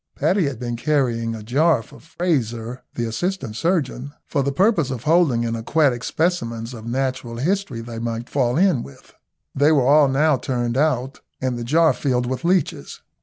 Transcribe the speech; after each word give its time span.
Paddy 0.15 0.45
had 0.47 0.57
been 0.57 0.77
carrying 0.77 1.35
a 1.35 1.43
jar 1.43 1.83
for 1.83 1.99
Frazer, 1.99 2.81
the 2.95 3.05
assistant 3.05 3.55
surgeon, 3.55 4.13
for 4.25 4.41
the 4.41 4.51
purpose 4.51 4.89
of 4.89 5.03
holding 5.03 5.45
any 5.45 5.59
aquatic 5.59 6.03
specimens 6.03 6.73
of 6.73 6.87
natural 6.87 7.35
history 7.37 7.81
they 7.81 7.99
might 7.99 8.27
fall 8.27 8.57
in 8.57 8.81
with. 8.81 9.13
They 9.53 9.71
were 9.71 9.85
all 9.85 10.07
now 10.07 10.37
turned 10.37 10.75
out, 10.75 11.21
and 11.39 11.55
the 11.55 11.63
jar 11.63 11.93
filled 11.93 12.25
with 12.25 12.43
leeches. 12.43 13.03